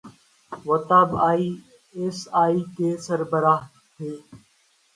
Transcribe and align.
وہ 0.65 0.75
تب 0.89 1.09
I 1.27 1.47
S 1.97 2.19
I 2.41 2.59
کے 2.75 2.89
سربراہ 3.05 3.61
تھے۔ 3.95 4.11